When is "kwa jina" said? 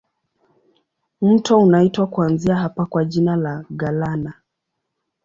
2.85-3.35